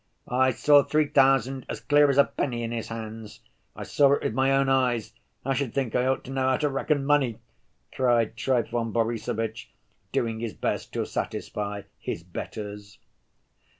"I 0.27 0.49
saw 0.49 0.81
three 0.81 1.05
thousand 1.05 1.67
as 1.69 1.79
clear 1.79 2.09
as 2.09 2.17
a 2.17 2.23
penny 2.23 2.63
in 2.63 2.71
his 2.71 2.87
hands, 2.87 3.41
I 3.75 3.83
saw 3.83 4.13
it 4.13 4.23
with 4.23 4.33
my 4.33 4.51
own 4.51 4.67
eyes; 4.67 5.13
I 5.45 5.53
should 5.53 5.75
think 5.75 5.93
I 5.93 6.07
ought 6.07 6.23
to 6.23 6.31
know 6.31 6.41
how 6.47 6.57
to 6.57 6.69
reckon 6.69 7.05
money," 7.05 7.37
cried 7.93 8.35
Trifon 8.35 8.91
Borissovitch, 8.91 9.69
doing 10.11 10.39
his 10.39 10.55
best 10.55 10.91
to 10.93 11.05
satisfy 11.05 11.83
"his 11.99 12.23
betters." 12.23 12.97